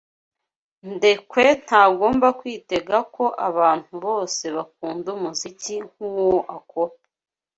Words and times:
Ndekwe 0.93 1.41
ntagomba 1.63 2.27
kwitega 2.39 2.97
ko 3.15 3.25
abantu 3.49 3.93
bose 4.05 4.43
bakunda 4.55 5.07
umuziki 5.17 5.73
nkuwo 5.89 6.37
akora. 6.57 6.93